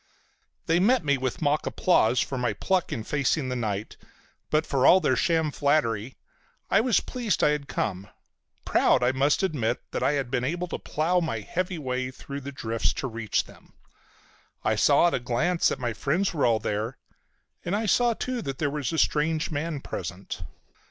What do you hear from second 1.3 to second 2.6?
mock applause for my